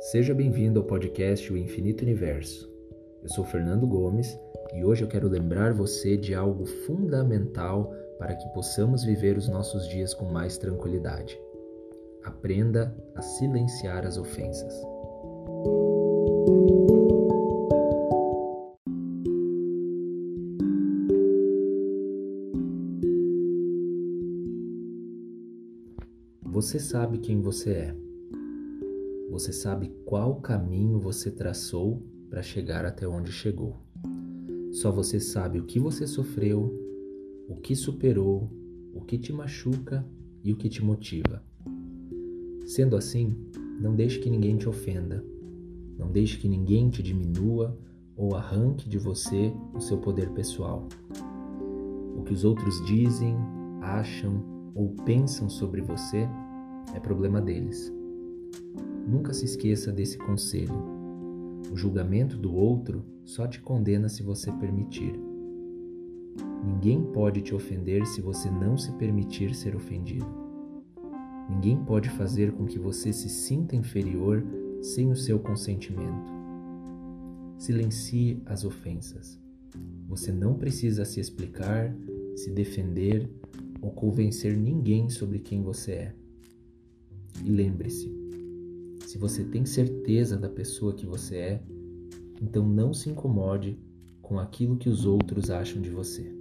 [0.00, 2.66] Seja bem-vindo ao podcast O Infinito Universo.
[3.22, 4.34] Eu sou Fernando Gomes
[4.74, 9.86] e hoje eu quero lembrar você de algo fundamental para que possamos viver os nossos
[9.86, 11.38] dias com mais tranquilidade.
[12.24, 14.74] Aprenda a silenciar as ofensas.
[26.42, 28.09] Você sabe quem você é.
[29.40, 33.74] Você sabe qual caminho você traçou para chegar até onde chegou.
[34.70, 36.70] Só você sabe o que você sofreu,
[37.48, 38.52] o que superou,
[38.92, 40.06] o que te machuca
[40.44, 41.42] e o que te motiva.
[42.66, 43.34] Sendo assim,
[43.80, 45.24] não deixe que ninguém te ofenda,
[45.96, 47.78] não deixe que ninguém te diminua
[48.14, 50.86] ou arranque de você o seu poder pessoal.
[52.14, 53.34] O que os outros dizem,
[53.80, 56.28] acham ou pensam sobre você
[56.94, 57.99] é problema deles.
[59.06, 60.74] Nunca se esqueça desse conselho.
[61.72, 65.14] O julgamento do outro só te condena se você permitir.
[66.64, 70.26] Ninguém pode te ofender se você não se permitir ser ofendido.
[71.48, 74.44] Ninguém pode fazer com que você se sinta inferior
[74.82, 76.30] sem o seu consentimento.
[77.58, 79.38] Silencie as ofensas.
[80.08, 81.94] Você não precisa se explicar,
[82.36, 83.28] se defender
[83.80, 86.14] ou convencer ninguém sobre quem você é.
[87.44, 88.10] E lembre-se,
[89.10, 91.62] se você tem certeza da pessoa que você é,
[92.40, 93.76] então não se incomode
[94.22, 96.32] com aquilo que os outros acham de você.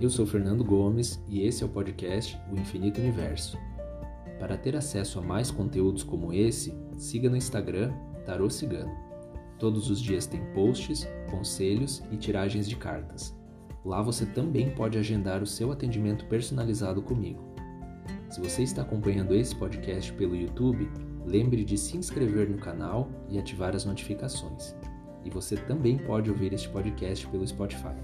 [0.00, 3.58] Eu sou Fernando Gomes e esse é o podcast O Infinito Universo.
[4.38, 7.92] Para ter acesso a mais conteúdos como esse, siga no Instagram
[8.24, 8.96] Tarô Cigano.
[9.58, 13.41] Todos os dias tem posts, conselhos e tiragens de cartas.
[13.84, 17.52] Lá você também pode agendar o seu atendimento personalizado comigo.
[18.30, 20.88] Se você está acompanhando esse podcast pelo YouTube,
[21.26, 24.74] lembre de se inscrever no canal e ativar as notificações.
[25.24, 27.94] E você também pode ouvir este podcast pelo Spotify.